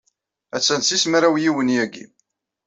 Attan 0.55 0.81
d 0.81 0.85
tis 0.87 1.03
mraw 1.11 1.35
yiwen 1.43 1.73
yagi. 1.75 2.05